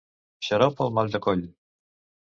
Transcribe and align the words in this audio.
Xarop 0.47 0.73
per 0.79 0.87
al 0.87 0.95
mal 1.01 1.15
de 1.17 1.23
coll. 1.27 1.47